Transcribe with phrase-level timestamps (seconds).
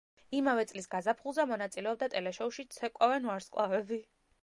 [0.37, 4.05] იმავე წლის გაზაფხულზე მონაწილეობდა ტელეშოუში „ცეკვავენ ვარსკვლავები“.